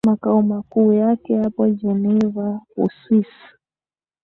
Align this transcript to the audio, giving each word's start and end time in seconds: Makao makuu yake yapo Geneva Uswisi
Makao 0.07 0.41
makuu 0.43 0.93
yake 0.93 1.33
yapo 1.33 1.67
Geneva 1.69 2.61
Uswisi 2.77 3.49